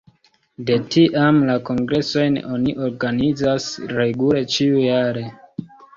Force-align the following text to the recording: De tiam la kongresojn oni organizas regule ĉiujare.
De 0.69 0.77
tiam 0.95 1.35
la 1.49 1.57
kongresojn 1.67 2.39
oni 2.55 2.73
organizas 2.87 3.69
regule 4.01 4.43
ĉiujare. 4.55 5.29